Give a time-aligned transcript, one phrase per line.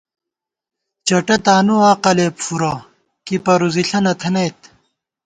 [1.07, 2.73] چٹہ تانُو عقَلے فُورہ،
[3.25, 4.59] کی پروزِݪہ نہ تھنَئیت